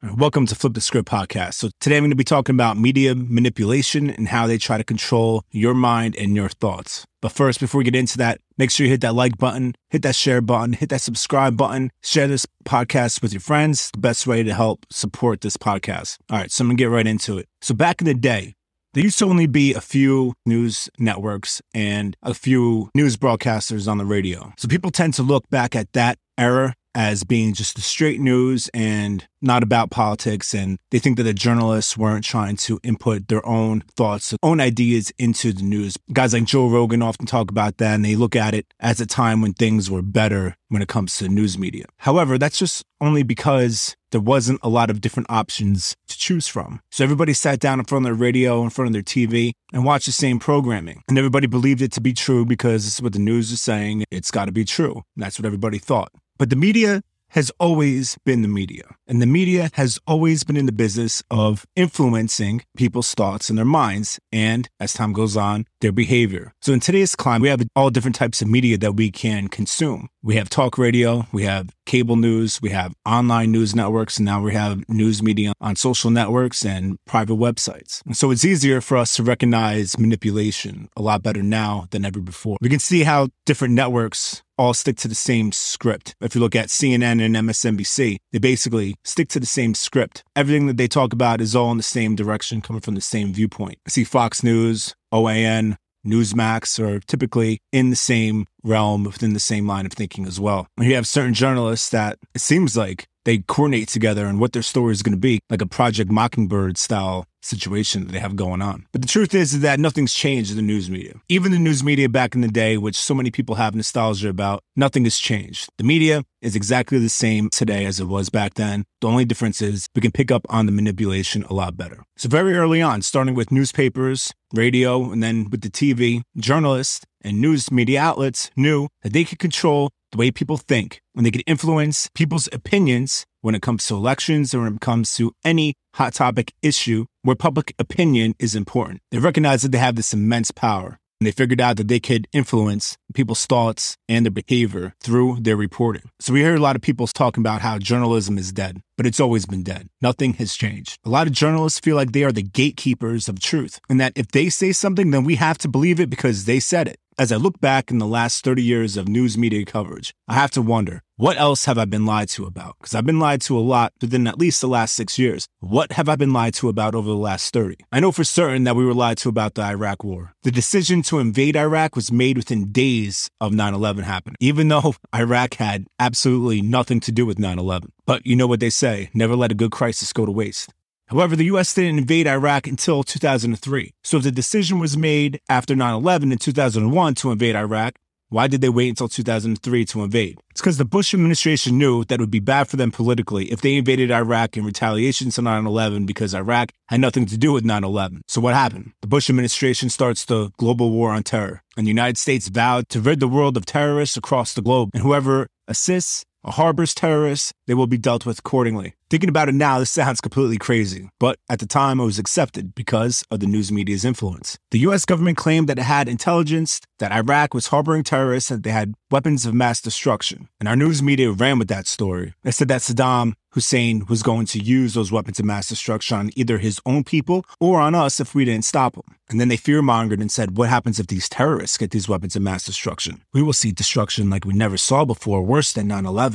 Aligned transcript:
Welcome 0.00 0.46
to 0.46 0.54
Flip 0.54 0.74
the 0.74 0.80
Script 0.80 1.08
podcast. 1.08 1.54
So, 1.54 1.70
today 1.80 1.96
I'm 1.96 2.04
going 2.04 2.12
to 2.12 2.16
be 2.16 2.22
talking 2.22 2.54
about 2.54 2.78
media 2.78 3.16
manipulation 3.16 4.10
and 4.10 4.28
how 4.28 4.46
they 4.46 4.56
try 4.56 4.78
to 4.78 4.84
control 4.84 5.42
your 5.50 5.74
mind 5.74 6.14
and 6.14 6.36
your 6.36 6.48
thoughts. 6.48 7.04
But 7.20 7.32
first, 7.32 7.58
before 7.58 7.80
we 7.80 7.84
get 7.84 7.96
into 7.96 8.16
that, 8.18 8.40
make 8.58 8.70
sure 8.70 8.86
you 8.86 8.92
hit 8.92 9.00
that 9.00 9.16
like 9.16 9.38
button, 9.38 9.74
hit 9.90 10.02
that 10.02 10.14
share 10.14 10.40
button, 10.40 10.74
hit 10.74 10.90
that 10.90 11.00
subscribe 11.00 11.56
button, 11.56 11.90
share 12.00 12.28
this 12.28 12.46
podcast 12.64 13.22
with 13.22 13.32
your 13.32 13.40
friends. 13.40 13.90
The 13.90 13.98
best 13.98 14.24
way 14.24 14.44
to 14.44 14.54
help 14.54 14.86
support 14.88 15.40
this 15.40 15.56
podcast. 15.56 16.18
All 16.30 16.38
right, 16.38 16.52
so 16.52 16.62
I'm 16.62 16.68
going 16.68 16.76
to 16.76 16.82
get 16.84 16.90
right 16.90 17.06
into 17.06 17.36
it. 17.36 17.48
So, 17.60 17.74
back 17.74 18.00
in 18.00 18.06
the 18.06 18.14
day, 18.14 18.54
there 18.94 19.02
used 19.02 19.18
to 19.18 19.24
only 19.24 19.48
be 19.48 19.74
a 19.74 19.80
few 19.80 20.32
news 20.46 20.88
networks 21.00 21.60
and 21.74 22.16
a 22.22 22.34
few 22.34 22.88
news 22.94 23.16
broadcasters 23.16 23.90
on 23.90 23.98
the 23.98 24.06
radio. 24.06 24.52
So 24.58 24.66
people 24.68 24.90
tend 24.90 25.14
to 25.14 25.22
look 25.22 25.48
back 25.50 25.76
at 25.76 25.92
that 25.92 26.18
era 26.38 26.74
as 26.94 27.24
being 27.24 27.54
just 27.54 27.76
the 27.76 27.82
straight 27.82 28.20
news 28.20 28.68
and 28.74 29.26
not 29.40 29.62
about 29.62 29.90
politics. 29.90 30.54
And 30.54 30.78
they 30.90 30.98
think 30.98 31.16
that 31.16 31.22
the 31.22 31.32
journalists 31.32 31.96
weren't 31.96 32.24
trying 32.24 32.56
to 32.56 32.80
input 32.82 33.28
their 33.28 33.44
own 33.46 33.82
thoughts, 33.96 34.34
own 34.42 34.60
ideas 34.60 35.12
into 35.18 35.52
the 35.52 35.62
news. 35.62 35.96
Guys 36.12 36.32
like 36.32 36.44
Joe 36.44 36.68
Rogan 36.68 37.02
often 37.02 37.26
talk 37.26 37.50
about 37.50 37.78
that 37.78 37.94
and 37.94 38.04
they 38.04 38.16
look 38.16 38.34
at 38.34 38.54
it 38.54 38.66
as 38.80 39.00
a 39.00 39.06
time 39.06 39.40
when 39.40 39.52
things 39.52 39.90
were 39.90 40.02
better 40.02 40.56
when 40.68 40.82
it 40.82 40.88
comes 40.88 41.16
to 41.18 41.28
news 41.28 41.56
media. 41.58 41.86
However, 41.98 42.36
that's 42.38 42.58
just 42.58 42.84
only 43.00 43.22
because 43.22 43.96
there 44.10 44.20
wasn't 44.20 44.60
a 44.62 44.68
lot 44.68 44.90
of 44.90 45.00
different 45.00 45.30
options 45.30 45.94
to 46.08 46.18
choose 46.18 46.48
from. 46.48 46.80
So 46.90 47.04
everybody 47.04 47.32
sat 47.32 47.60
down 47.60 47.78
in 47.78 47.84
front 47.84 48.04
of 48.04 48.08
their 48.08 48.14
radio, 48.14 48.62
in 48.62 48.70
front 48.70 48.88
of 48.88 48.92
their 48.92 49.02
TV, 49.02 49.52
and 49.72 49.84
watched 49.84 50.06
the 50.06 50.12
same 50.12 50.38
programming. 50.38 51.02
And 51.08 51.18
everybody 51.18 51.46
believed 51.46 51.82
it 51.82 51.92
to 51.92 52.00
be 52.00 52.12
true 52.12 52.44
because 52.44 52.84
this 52.84 52.94
is 52.94 53.02
what 53.02 53.12
the 53.12 53.18
news 53.18 53.52
is 53.52 53.60
saying. 53.60 54.04
It's 54.10 54.30
got 54.30 54.46
to 54.46 54.52
be 54.52 54.64
true. 54.64 55.02
And 55.16 55.24
that's 55.24 55.38
what 55.38 55.46
everybody 55.46 55.78
thought. 55.78 56.12
But 56.38 56.50
the 56.50 56.56
media 56.56 57.02
has 57.30 57.50
always 57.58 58.16
been 58.24 58.42
the 58.42 58.48
media. 58.48 58.84
And 59.06 59.20
the 59.20 59.26
media 59.26 59.70
has 59.74 59.98
always 60.06 60.44
been 60.44 60.56
in 60.56 60.66
the 60.66 60.72
business 60.72 61.22
of 61.30 61.66
influencing 61.76 62.62
people's 62.76 63.12
thoughts 63.12 63.50
and 63.50 63.58
their 63.58 63.66
minds, 63.66 64.18
and 64.32 64.68
as 64.80 64.92
time 64.94 65.12
goes 65.12 65.36
on, 65.36 65.66
their 65.80 65.92
behavior. 65.92 66.52
So 66.60 66.72
in 66.72 66.80
today's 66.80 67.14
climate, 67.14 67.42
we 67.42 67.48
have 67.48 67.62
all 67.74 67.90
different 67.90 68.16
types 68.16 68.42
of 68.42 68.48
media 68.48 68.78
that 68.78 68.96
we 68.96 69.10
can 69.10 69.48
consume. 69.48 70.08
We 70.22 70.36
have 70.36 70.50
talk 70.50 70.76
radio, 70.78 71.26
we 71.32 71.44
have 71.44 71.70
cable 71.86 72.16
news, 72.16 72.60
we 72.60 72.70
have 72.70 72.94
online 73.06 73.52
news 73.52 73.74
networks, 73.74 74.18
and 74.18 74.26
now 74.26 74.42
we 74.42 74.52
have 74.54 74.88
news 74.88 75.22
media 75.22 75.52
on 75.60 75.76
social 75.76 76.10
networks 76.10 76.64
and 76.64 76.98
private 77.06 77.36
websites. 77.36 78.02
And 78.04 78.16
so 78.16 78.30
it's 78.30 78.44
easier 78.44 78.80
for 78.80 78.96
us 78.96 79.14
to 79.16 79.22
recognize 79.22 79.98
manipulation 79.98 80.88
a 80.96 81.02
lot 81.02 81.22
better 81.22 81.42
now 81.42 81.86
than 81.90 82.04
ever 82.04 82.20
before. 82.20 82.58
We 82.60 82.68
can 82.68 82.80
see 82.80 83.04
how 83.04 83.28
different 83.46 83.74
networks 83.74 84.42
all 84.58 84.74
stick 84.74 84.96
to 84.96 85.08
the 85.08 85.14
same 85.14 85.52
script. 85.52 86.16
If 86.20 86.34
you 86.34 86.40
look 86.40 86.56
at 86.56 86.66
CNN 86.66 87.24
and 87.24 87.36
MSNBC, 87.36 88.16
they 88.32 88.38
basically 88.38 88.96
stick 89.04 89.28
to 89.28 89.40
the 89.40 89.46
same 89.46 89.74
script. 89.74 90.24
Everything 90.34 90.66
that 90.66 90.76
they 90.76 90.88
talk 90.88 91.12
about 91.12 91.40
is 91.40 91.54
all 91.54 91.70
in 91.70 91.76
the 91.76 91.82
same 91.82 92.16
direction, 92.16 92.60
coming 92.60 92.82
from 92.82 92.96
the 92.96 93.00
same 93.00 93.32
viewpoint. 93.32 93.78
I 93.86 93.90
see 93.90 94.04
Fox 94.04 94.42
News, 94.42 94.94
OAN, 95.12 95.76
Newsmax 96.06 96.78
are 96.78 97.00
typically 97.00 97.60
in 97.72 97.90
the 97.90 97.96
same 97.96 98.46
realm 98.62 99.04
within 99.04 99.34
the 99.34 99.40
same 99.40 99.66
line 99.66 99.86
of 99.86 99.92
thinking 99.92 100.26
as 100.26 100.40
well. 100.40 100.68
And 100.76 100.86
you 100.86 100.94
have 100.94 101.06
certain 101.06 101.34
journalists 101.34 101.90
that 101.90 102.18
it 102.34 102.40
seems 102.40 102.76
like 102.76 103.08
they 103.28 103.38
coordinate 103.46 103.88
together 103.88 104.24
and 104.24 104.40
what 104.40 104.54
their 104.54 104.62
story 104.62 104.90
is 104.90 105.02
going 105.02 105.12
to 105.12 105.20
be, 105.20 105.38
like 105.50 105.60
a 105.60 105.66
Project 105.66 106.10
Mockingbird 106.10 106.78
style 106.78 107.26
situation 107.42 108.06
that 108.06 108.12
they 108.12 108.18
have 108.18 108.36
going 108.36 108.62
on. 108.62 108.86
But 108.90 109.02
the 109.02 109.06
truth 109.06 109.34
is, 109.34 109.52
is 109.52 109.60
that 109.60 109.78
nothing's 109.78 110.14
changed 110.14 110.50
in 110.50 110.56
the 110.56 110.62
news 110.62 110.88
media. 110.88 111.12
Even 111.28 111.52
the 111.52 111.58
news 111.58 111.84
media 111.84 112.08
back 112.08 112.34
in 112.34 112.40
the 112.40 112.48
day, 112.48 112.78
which 112.78 112.96
so 112.96 113.12
many 113.14 113.30
people 113.30 113.56
have 113.56 113.74
nostalgia 113.74 114.30
about, 114.30 114.62
nothing 114.76 115.04
has 115.04 115.18
changed. 115.18 115.68
The 115.76 115.84
media 115.84 116.24
is 116.40 116.56
exactly 116.56 116.98
the 116.98 117.10
same 117.10 117.50
today 117.50 117.84
as 117.84 118.00
it 118.00 118.06
was 118.06 118.30
back 118.30 118.54
then. 118.54 118.84
The 119.02 119.08
only 119.08 119.26
difference 119.26 119.60
is 119.60 119.86
we 119.94 120.00
can 120.00 120.10
pick 120.10 120.30
up 120.30 120.46
on 120.48 120.64
the 120.64 120.72
manipulation 120.72 121.44
a 121.44 121.54
lot 121.54 121.76
better. 121.76 122.04
So 122.16 122.30
very 122.30 122.56
early 122.56 122.80
on, 122.80 123.02
starting 123.02 123.34
with 123.34 123.52
newspapers, 123.52 124.32
radio, 124.54 125.12
and 125.12 125.22
then 125.22 125.50
with 125.50 125.60
the 125.60 125.70
TV, 125.70 126.22
journalists 126.38 127.04
and 127.20 127.40
news 127.40 127.70
media 127.70 128.00
outlets 128.00 128.50
knew 128.56 128.88
that 129.02 129.12
they 129.12 129.24
could 129.24 129.38
control 129.38 129.90
the 130.12 130.18
way 130.18 130.30
people 130.30 130.56
think 130.56 131.02
and 131.14 131.24
they 131.24 131.30
could 131.30 131.44
influence 131.46 132.08
people's 132.14 132.48
opinions 132.52 133.26
when 133.40 133.54
it 133.54 133.62
comes 133.62 133.86
to 133.86 133.94
elections 133.94 134.54
or 134.54 134.60
when 134.60 134.74
it 134.74 134.80
comes 134.80 135.14
to 135.14 135.32
any 135.44 135.74
hot 135.94 136.14
topic 136.14 136.52
issue 136.62 137.06
where 137.22 137.36
public 137.36 137.74
opinion 137.78 138.34
is 138.38 138.54
important. 138.54 139.00
They 139.10 139.18
recognize 139.18 139.62
that 139.62 139.72
they 139.72 139.78
have 139.78 139.96
this 139.96 140.12
immense 140.12 140.50
power. 140.50 140.98
And 141.20 141.26
they 141.26 141.32
figured 141.32 141.60
out 141.60 141.78
that 141.78 141.88
they 141.88 141.98
could 141.98 142.28
influence 142.32 142.96
people's 143.12 143.44
thoughts 143.44 143.96
and 144.08 144.24
their 144.24 144.30
behavior 144.30 144.94
through 145.00 145.38
their 145.40 145.56
reporting. 145.56 146.10
So 146.20 146.32
we 146.32 146.42
hear 146.42 146.54
a 146.54 146.60
lot 146.60 146.76
of 146.76 146.82
people 146.82 147.08
talking 147.08 147.42
about 147.42 147.60
how 147.60 147.78
journalism 147.78 148.38
is 148.38 148.52
dead, 148.52 148.82
but 148.96 149.04
it's 149.04 149.18
always 149.18 149.44
been 149.44 149.64
dead. 149.64 149.88
Nothing 150.00 150.34
has 150.34 150.54
changed. 150.54 150.96
A 151.04 151.10
lot 151.10 151.26
of 151.26 151.32
journalists 151.32 151.80
feel 151.80 151.96
like 151.96 152.12
they 152.12 152.22
are 152.22 152.30
the 152.30 152.42
gatekeepers 152.42 153.28
of 153.28 153.40
truth, 153.40 153.80
and 153.88 154.00
that 154.00 154.12
if 154.14 154.28
they 154.28 154.48
say 154.48 154.70
something, 154.70 155.10
then 155.10 155.24
we 155.24 155.34
have 155.34 155.58
to 155.58 155.68
believe 155.68 155.98
it 155.98 156.08
because 156.08 156.44
they 156.44 156.60
said 156.60 156.86
it. 156.86 157.00
As 157.20 157.32
I 157.32 157.36
look 157.36 157.60
back 157.60 157.90
in 157.90 157.98
the 157.98 158.06
last 158.06 158.44
30 158.44 158.62
years 158.62 158.96
of 158.96 159.08
news 159.08 159.36
media 159.36 159.64
coverage, 159.64 160.14
I 160.28 160.34
have 160.34 160.52
to 160.52 160.62
wonder 160.62 161.02
what 161.16 161.36
else 161.36 161.64
have 161.64 161.76
I 161.76 161.84
been 161.84 162.06
lied 162.06 162.28
to 162.28 162.44
about? 162.46 162.76
Because 162.78 162.94
I've 162.94 163.04
been 163.04 163.18
lied 163.18 163.40
to 163.40 163.58
a 163.58 163.66
lot 163.74 163.92
within 164.00 164.28
at 164.28 164.38
least 164.38 164.60
the 164.60 164.68
last 164.68 164.94
six 164.94 165.18
years. 165.18 165.48
What 165.58 165.90
have 165.94 166.08
I 166.08 166.14
been 166.14 166.32
lied 166.32 166.54
to 166.54 166.68
about 166.68 166.94
over 166.94 167.08
the 167.08 167.16
last 167.16 167.52
30? 167.52 167.78
I 167.90 167.98
know 167.98 168.12
for 168.12 168.22
certain 168.22 168.62
that 168.62 168.76
we 168.76 168.84
were 168.84 168.94
lied 168.94 169.18
to 169.18 169.28
about 169.28 169.54
the 169.54 169.62
Iraq 169.62 170.04
war. 170.04 170.32
The 170.44 170.52
decision 170.52 171.02
to 171.02 171.18
invade 171.18 171.56
Iraq 171.56 171.96
was 171.96 172.12
made 172.12 172.36
within 172.36 172.70
days 172.70 173.28
of 173.40 173.52
9 173.52 173.74
11 173.74 174.04
happening, 174.04 174.36
even 174.38 174.68
though 174.68 174.94
Iraq 175.12 175.54
had 175.54 175.88
absolutely 175.98 176.62
nothing 176.62 177.00
to 177.00 177.10
do 177.10 177.26
with 177.26 177.40
9 177.40 177.58
11. 177.58 177.90
But 178.06 178.24
you 178.24 178.36
know 178.36 178.46
what 178.46 178.60
they 178.60 178.70
say 178.70 179.10
never 179.12 179.34
let 179.34 179.50
a 179.50 179.56
good 179.56 179.72
crisis 179.72 180.12
go 180.12 180.24
to 180.24 180.30
waste. 180.30 180.72
However, 181.08 181.36
the 181.36 181.46
U.S. 181.46 181.72
didn't 181.74 181.98
invade 181.98 182.26
Iraq 182.26 182.66
until 182.66 183.02
2003. 183.02 183.94
So 184.04 184.18
if 184.18 184.22
the 184.22 184.30
decision 184.30 184.78
was 184.78 184.96
made 184.96 185.40
after 185.48 185.74
9 185.74 185.94
11 185.94 186.32
in 186.32 186.38
2001 186.38 187.14
to 187.14 187.30
invade 187.30 187.56
Iraq, 187.56 187.94
why 188.30 188.46
did 188.46 188.60
they 188.60 188.68
wait 188.68 188.90
until 188.90 189.08
2003 189.08 189.84
to 189.86 190.02
invade? 190.02 190.38
It's 190.50 190.60
because 190.60 190.76
the 190.76 190.84
Bush 190.84 191.14
administration 191.14 191.78
knew 191.78 192.04
that 192.04 192.16
it 192.16 192.20
would 192.20 192.30
be 192.30 192.40
bad 192.40 192.68
for 192.68 192.76
them 192.76 192.92
politically 192.92 193.50
if 193.50 193.62
they 193.62 193.76
invaded 193.76 194.10
Iraq 194.10 194.56
in 194.58 194.66
retaliation 194.66 195.30
to 195.30 195.40
9 195.40 195.66
11 195.66 196.04
because 196.04 196.34
Iraq 196.34 196.72
had 196.88 197.00
nothing 197.00 197.24
to 197.24 197.38
do 197.38 197.52
with 197.52 197.64
9 197.64 197.84
11. 197.84 198.22
So 198.28 198.42
what 198.42 198.54
happened? 198.54 198.92
The 199.00 199.08
Bush 199.08 199.30
administration 199.30 199.88
starts 199.88 200.26
the 200.26 200.50
global 200.58 200.90
war 200.90 201.12
on 201.12 201.22
terror, 201.22 201.62
and 201.76 201.86
the 201.86 201.90
United 201.90 202.18
States 202.18 202.48
vowed 202.48 202.90
to 202.90 203.00
rid 203.00 203.20
the 203.20 203.28
world 203.28 203.56
of 203.56 203.64
terrorists 203.64 204.18
across 204.18 204.52
the 204.52 204.62
globe, 204.62 204.90
and 204.92 205.02
whoever 205.02 205.48
assists 205.66 206.26
harbors 206.44 206.94
terrorists, 206.94 207.52
they 207.66 207.74
will 207.74 207.86
be 207.86 207.98
dealt 207.98 208.24
with 208.24 208.38
accordingly. 208.38 208.94
Thinking 209.10 209.30
about 209.30 209.48
it 209.48 209.54
now, 209.54 209.78
this 209.78 209.90
sounds 209.90 210.20
completely 210.20 210.58
crazy, 210.58 211.08
but 211.18 211.38
at 211.48 211.60
the 211.60 211.66
time 211.66 211.98
it 211.98 212.04
was 212.04 212.18
accepted 212.18 212.74
because 212.74 213.24
of 213.30 213.40
the 213.40 213.46
news 213.46 213.72
media's 213.72 214.04
influence. 214.04 214.58
The 214.70 214.80
US 214.80 215.06
government 215.06 215.38
claimed 215.38 215.68
that 215.68 215.78
it 215.78 215.82
had 215.82 216.08
intelligence 216.08 216.80
that 216.98 217.12
Iraq 217.12 217.54
was 217.54 217.68
harboring 217.68 218.04
terrorists 218.04 218.50
and 218.50 218.62
they 218.62 218.70
had 218.70 218.94
weapons 219.10 219.46
of 219.46 219.54
mass 219.54 219.80
destruction. 219.80 220.48
And 220.60 220.68
our 220.68 220.76
news 220.76 221.02
media 221.02 221.30
ran 221.30 221.58
with 221.58 221.68
that 221.68 221.86
story. 221.86 222.34
They 222.42 222.50
said 222.50 222.68
that 222.68 222.82
Saddam 222.82 223.32
Hussein 223.52 224.04
was 224.08 224.22
going 224.22 224.46
to 224.46 224.58
use 224.58 224.94
those 224.94 225.10
weapons 225.10 225.38
of 225.38 225.46
mass 225.46 225.68
destruction 225.68 226.18
on 226.18 226.30
either 226.36 226.58
his 226.58 226.80
own 226.84 227.02
people 227.02 227.44
or 227.60 227.80
on 227.80 227.94
us 227.94 228.20
if 228.20 228.34
we 228.34 228.44
didn't 228.44 228.64
stop 228.64 228.94
him. 228.94 229.16
And 229.30 229.40
then 229.40 229.48
they 229.48 229.56
fearmongered 229.56 230.20
and 230.20 230.30
said, 230.30 230.56
What 230.56 230.68
happens 230.68 231.00
if 231.00 231.06
these 231.06 231.28
terrorists 231.28 231.78
get 231.78 231.90
these 231.90 232.08
weapons 232.08 232.36
of 232.36 232.42
mass 232.42 232.64
destruction? 232.64 233.22
We 233.32 233.42
will 233.42 233.52
see 233.52 233.72
destruction 233.72 234.30
like 234.30 234.44
we 234.44 234.54
never 234.54 234.76
saw 234.76 235.04
before, 235.04 235.42
worse 235.42 235.72
than 235.72 235.88
9 235.88 236.06
11. 236.06 236.27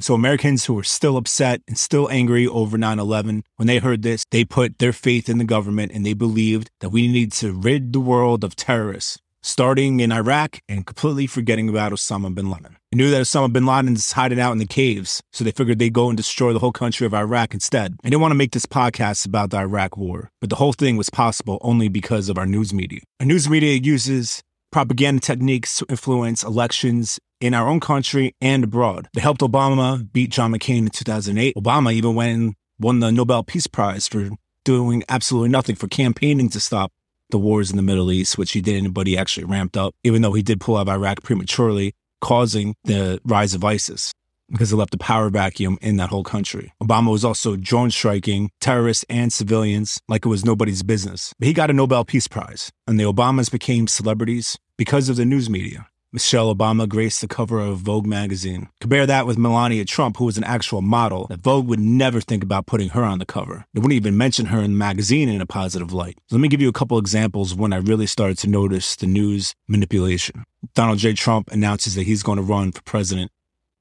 So 0.00 0.14
Americans 0.14 0.66
who 0.66 0.74
were 0.74 0.84
still 0.84 1.16
upset 1.16 1.60
and 1.66 1.76
still 1.76 2.08
angry 2.08 2.46
over 2.46 2.78
9/11, 2.78 3.42
when 3.56 3.66
they 3.66 3.78
heard 3.78 4.02
this, 4.02 4.24
they 4.30 4.44
put 4.44 4.78
their 4.78 4.92
faith 4.92 5.28
in 5.28 5.38
the 5.38 5.44
government 5.44 5.90
and 5.92 6.06
they 6.06 6.14
believed 6.14 6.70
that 6.80 6.90
we 6.90 7.08
need 7.08 7.32
to 7.32 7.52
rid 7.52 7.92
the 7.92 8.00
world 8.00 8.44
of 8.44 8.54
terrorists, 8.54 9.18
starting 9.42 9.98
in 9.98 10.12
Iraq 10.12 10.60
and 10.68 10.86
completely 10.86 11.26
forgetting 11.26 11.68
about 11.68 11.90
Osama 11.90 12.32
bin 12.32 12.48
Laden. 12.48 12.76
They 12.92 12.96
knew 12.96 13.10
that 13.10 13.22
Osama 13.22 13.52
bin 13.52 13.66
Laden 13.66 13.94
is 13.94 14.12
hiding 14.12 14.38
out 14.38 14.52
in 14.52 14.58
the 14.58 14.66
caves, 14.66 15.20
so 15.32 15.42
they 15.42 15.50
figured 15.50 15.80
they'd 15.80 15.92
go 15.92 16.08
and 16.08 16.16
destroy 16.16 16.52
the 16.52 16.60
whole 16.60 16.72
country 16.72 17.04
of 17.04 17.12
Iraq 17.12 17.52
instead. 17.52 17.96
I 18.04 18.08
didn't 18.08 18.22
want 18.22 18.30
to 18.30 18.36
make 18.42 18.52
this 18.52 18.66
podcast 18.66 19.26
about 19.26 19.50
the 19.50 19.58
Iraq 19.58 19.96
war, 19.96 20.30
but 20.40 20.48
the 20.48 20.56
whole 20.56 20.72
thing 20.72 20.96
was 20.96 21.10
possible 21.10 21.58
only 21.60 21.88
because 21.88 22.28
of 22.28 22.38
our 22.38 22.46
news 22.46 22.72
media. 22.72 23.00
Our 23.20 23.26
news 23.26 23.48
media 23.48 23.74
uses 23.74 24.42
propaganda 24.70 25.20
techniques 25.20 25.78
to 25.78 25.86
influence 25.88 26.44
elections 26.44 27.18
in 27.40 27.54
our 27.54 27.68
own 27.68 27.80
country 27.80 28.34
and 28.40 28.64
abroad. 28.64 29.08
They 29.14 29.20
helped 29.20 29.40
Obama 29.40 30.10
beat 30.12 30.30
John 30.30 30.52
McCain 30.52 30.78
in 30.78 30.88
2008. 30.88 31.56
Obama 31.56 31.92
even 31.92 32.14
went 32.14 32.34
and 32.38 32.54
won 32.78 33.00
the 33.00 33.10
Nobel 33.10 33.42
Peace 33.42 33.66
Prize 33.66 34.08
for 34.08 34.30
doing 34.64 35.02
absolutely 35.08 35.48
nothing, 35.48 35.76
for 35.76 35.88
campaigning 35.88 36.48
to 36.50 36.60
stop 36.60 36.92
the 37.30 37.38
wars 37.38 37.70
in 37.70 37.76
the 37.76 37.82
Middle 37.82 38.10
East, 38.10 38.38
which 38.38 38.52
he 38.52 38.60
didn't, 38.60 38.92
but 38.92 39.06
he 39.06 39.16
actually 39.16 39.44
ramped 39.44 39.76
up, 39.76 39.94
even 40.02 40.22
though 40.22 40.32
he 40.32 40.42
did 40.42 40.60
pull 40.60 40.76
out 40.76 40.82
of 40.82 40.88
Iraq 40.88 41.22
prematurely, 41.22 41.94
causing 42.20 42.74
the 42.84 43.20
rise 43.24 43.54
of 43.54 43.64
ISIS 43.64 44.12
because 44.50 44.72
it 44.72 44.76
left 44.76 44.94
a 44.94 44.98
power 44.98 45.28
vacuum 45.30 45.78
in 45.82 45.96
that 45.96 46.08
whole 46.08 46.24
country. 46.24 46.72
Obama 46.82 47.10
was 47.10 47.24
also 47.24 47.56
drone 47.56 47.90
striking 47.90 48.50
terrorists 48.60 49.04
and 49.08 49.32
civilians 49.32 50.00
like 50.08 50.24
it 50.24 50.28
was 50.28 50.44
nobody's 50.44 50.82
business. 50.82 51.34
But 51.38 51.48
he 51.48 51.54
got 51.54 51.70
a 51.70 51.74
Nobel 51.74 52.04
Peace 52.04 52.28
Prize, 52.28 52.72
and 52.86 52.98
the 52.98 53.04
Obamas 53.04 53.50
became 53.50 53.86
celebrities 53.86 54.58
because 54.76 55.08
of 55.08 55.16
the 55.16 55.24
news 55.24 55.50
media. 55.50 55.86
Michelle 56.10 56.54
Obama 56.54 56.88
graced 56.88 57.20
the 57.20 57.28
cover 57.28 57.60
of 57.60 57.80
Vogue 57.80 58.06
magazine. 58.06 58.70
Compare 58.80 59.04
that 59.06 59.26
with 59.26 59.36
Melania 59.36 59.84
Trump, 59.84 60.16
who 60.16 60.24
was 60.24 60.38
an 60.38 60.44
actual 60.44 60.80
model 60.80 61.26
that 61.26 61.40
Vogue 61.40 61.68
would 61.68 61.80
never 61.80 62.22
think 62.22 62.42
about 62.42 62.64
putting 62.64 62.88
her 62.90 63.04
on 63.04 63.18
the 63.18 63.26
cover. 63.26 63.66
They 63.74 63.80
wouldn't 63.80 63.96
even 63.96 64.16
mention 64.16 64.46
her 64.46 64.58
in 64.58 64.72
the 64.72 64.78
magazine 64.78 65.28
in 65.28 65.42
a 65.42 65.46
positive 65.46 65.92
light. 65.92 66.18
So 66.28 66.36
let 66.36 66.40
me 66.40 66.48
give 66.48 66.62
you 66.62 66.68
a 66.70 66.72
couple 66.72 66.96
examples 66.96 67.54
when 67.54 67.74
I 67.74 67.76
really 67.76 68.06
started 68.06 68.38
to 68.38 68.46
notice 68.48 68.96
the 68.96 69.06
news 69.06 69.54
manipulation. 69.68 70.44
Donald 70.74 70.98
J. 70.98 71.12
Trump 71.12 71.50
announces 71.52 71.94
that 71.94 72.04
he's 72.04 72.22
going 72.22 72.36
to 72.36 72.42
run 72.42 72.72
for 72.72 72.80
president 72.82 73.30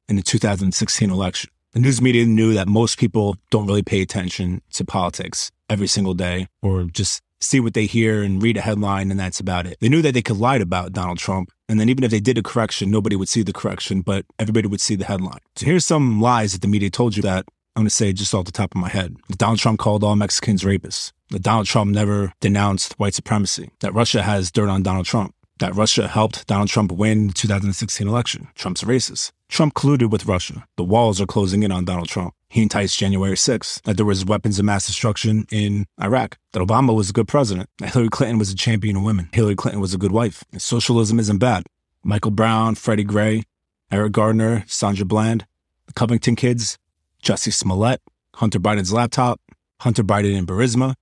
in 0.09 0.17
the 0.17 0.21
2016 0.21 1.09
election. 1.09 1.49
The 1.71 1.79
news 1.79 2.01
media 2.01 2.25
knew 2.25 2.53
that 2.55 2.67
most 2.67 2.97
people 2.97 3.37
don't 3.51 3.67
really 3.67 3.83
pay 3.83 4.01
attention 4.01 4.61
to 4.73 4.83
politics 4.83 5.49
every 5.69 5.87
single 5.87 6.13
day 6.13 6.47
or 6.61 6.83
just 6.83 7.21
see 7.39 7.59
what 7.59 7.73
they 7.73 7.85
hear 7.85 8.23
and 8.23 8.41
read 8.41 8.57
a 8.57 8.61
headline 8.61 9.11
and 9.11 9.19
that's 9.19 9.39
about 9.39 9.65
it. 9.65 9.77
They 9.79 9.89
knew 9.89 10.01
that 10.01 10.13
they 10.13 10.21
could 10.21 10.37
lie 10.37 10.57
about 10.57 10.93
Donald 10.93 11.17
Trump. 11.17 11.51
And 11.69 11.79
then 11.79 11.89
even 11.89 12.03
if 12.03 12.11
they 12.11 12.19
did 12.19 12.37
a 12.37 12.43
correction, 12.43 12.89
nobody 12.89 13.15
would 13.15 13.29
see 13.29 13.43
the 13.43 13.53
correction, 13.53 14.01
but 14.01 14.25
everybody 14.39 14.67
would 14.67 14.81
see 14.81 14.95
the 14.95 15.05
headline. 15.05 15.39
So 15.55 15.65
here's 15.65 15.85
some 15.85 16.21
lies 16.21 16.53
that 16.53 16.61
the 16.61 16.67
media 16.67 16.89
told 16.89 17.15
you 17.15 17.23
that 17.23 17.45
I'm 17.75 17.81
going 17.81 17.87
to 17.89 17.95
say 17.95 18.11
just 18.13 18.33
off 18.33 18.45
the 18.45 18.51
top 18.51 18.73
of 18.73 18.81
my 18.81 18.89
head. 18.89 19.15
That 19.27 19.37
Donald 19.37 19.59
Trump 19.59 19.79
called 19.79 20.03
all 20.03 20.15
Mexicans 20.15 20.63
rapists. 20.63 21.11
That 21.29 21.43
Donald 21.43 21.67
Trump 21.67 21.91
never 21.91 22.33
denounced 22.39 22.97
white 22.99 23.13
supremacy. 23.13 23.69
That 23.81 23.93
Russia 23.93 24.23
has 24.23 24.51
dirt 24.51 24.69
on 24.69 24.81
Donald 24.81 25.05
Trump 25.05 25.35
that 25.59 25.75
Russia 25.75 26.07
helped 26.07 26.47
Donald 26.47 26.69
Trump 26.69 26.91
win 26.91 27.27
the 27.27 27.33
2016 27.33 28.07
election. 28.07 28.47
Trump's 28.55 28.83
racist. 28.83 29.31
Trump 29.49 29.73
colluded 29.73 30.09
with 30.09 30.25
Russia. 30.25 30.67
The 30.75 30.83
walls 30.83 31.19
are 31.21 31.25
closing 31.25 31.63
in 31.63 31.71
on 31.71 31.85
Donald 31.85 32.09
Trump. 32.09 32.33
He 32.49 32.61
enticed 32.61 32.97
January 32.97 33.35
6th, 33.35 33.81
that 33.83 33.97
there 33.97 34.05
was 34.05 34.25
weapons 34.25 34.57
of 34.57 34.65
mass 34.65 34.87
destruction 34.87 35.45
in 35.51 35.85
Iraq, 36.01 36.37
that 36.53 36.61
Obama 36.61 36.95
was 36.95 37.09
a 37.09 37.13
good 37.13 37.27
president, 37.27 37.69
that 37.79 37.93
Hillary 37.93 38.09
Clinton 38.09 38.39
was 38.39 38.51
a 38.51 38.55
champion 38.55 38.95
of 38.95 39.03
women, 39.03 39.29
Hillary 39.33 39.55
Clinton 39.55 39.81
was 39.81 39.93
a 39.93 39.97
good 39.97 40.11
wife, 40.11 40.43
socialism 40.57 41.19
isn't 41.19 41.39
bad. 41.39 41.63
Michael 42.03 42.31
Brown, 42.31 42.75
Freddie 42.75 43.03
Gray, 43.03 43.43
Eric 43.91 44.13
Gardner, 44.13 44.63
Sandra 44.67 45.05
Bland, 45.05 45.45
the 45.87 45.93
Covington 45.93 46.35
kids, 46.35 46.77
Jussie 47.21 47.53
Smollett, 47.53 48.01
Hunter 48.35 48.59
Biden's 48.59 48.93
laptop, 48.93 49.41
Hunter 49.81 50.03
Biden 50.03 50.37
and 50.37 50.47
Burisma, 50.47 50.93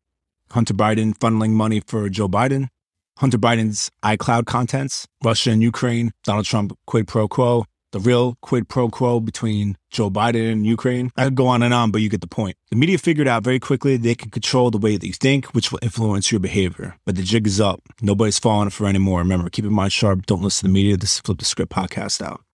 Hunter 0.52 0.74
Biden 0.74 1.16
funneling 1.18 1.52
money 1.52 1.82
for 1.86 2.10
Joe 2.10 2.28
Biden, 2.28 2.70
Hunter 3.18 3.38
Biden's 3.38 3.92
iCloud 4.04 4.46
contents, 4.46 5.08
Russia 5.24 5.52
and 5.52 5.62
Ukraine, 5.62 6.12
Donald 6.24 6.46
Trump 6.46 6.78
quid 6.86 7.08
pro 7.08 7.28
quo, 7.28 7.66
the 7.96 8.02
real 8.02 8.38
quid 8.42 8.68
pro 8.68 8.90
quo 8.90 9.22
between 9.22 9.78
Joe 9.90 10.10
Biden 10.10 10.52
and 10.52 10.66
Ukraine. 10.66 11.12
I 11.16 11.24
could 11.24 11.36
go 11.36 11.48
on 11.48 11.64
and 11.64 11.74
on, 11.74 11.92
but 11.92 12.02
you 12.02 12.10
get 12.10 12.20
the 12.20 12.28
point. 12.28 12.58
The 12.70 12.76
media 12.76 12.98
figured 12.98 13.26
out 13.26 13.46
very 13.46 13.58
quickly 13.58 13.96
they 13.96 14.16
can 14.16 14.32
control 14.32 14.70
the 14.70 14.78
way 14.78 14.98
that 14.98 15.08
you 15.08 15.14
think, 15.14 15.46
which 15.56 15.72
will 15.72 15.80
influence 15.82 16.30
your 16.30 16.42
behavior. 16.42 16.98
But 17.06 17.16
the 17.16 17.24
jig 17.24 17.48
is 17.48 17.62
up. 17.62 17.82
Nobody's 18.02 18.38
falling 18.38 18.70
for 18.70 18.86
anymore. 18.86 19.20
Remember, 19.20 19.50
keep 19.50 19.64
your 19.64 19.72
mind 19.72 19.94
sharp. 19.94 20.26
Don't 20.26 20.42
listen 20.42 20.68
to 20.68 20.68
the 20.68 20.74
media. 20.74 20.98
This 20.98 21.14
is 21.14 21.20
Flip 21.22 21.38
the 21.38 21.46
Script 21.46 21.72
podcast 21.72 22.22
out. 22.22 22.42